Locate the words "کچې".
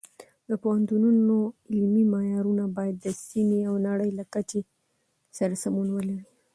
4.33-4.59